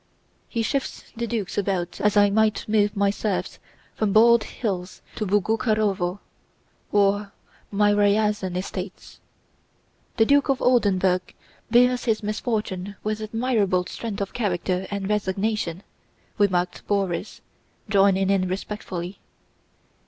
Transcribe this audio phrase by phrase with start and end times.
[0.49, 3.59] "He shifts the Dukes about as I might move my serfs
[3.93, 6.17] from Bald Hills to Boguchárovo
[6.91, 7.31] or
[7.69, 9.19] my Ryazán estates."
[10.17, 11.35] "The Duke of Oldenburg
[11.69, 15.83] bears his misfortunes with admirable strength of character and resignation,"
[16.39, 17.41] remarked Borís,
[17.87, 19.19] joining in respectfully.